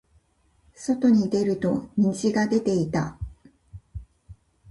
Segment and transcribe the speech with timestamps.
[0.73, 3.19] 外に出ると虹が出ていた。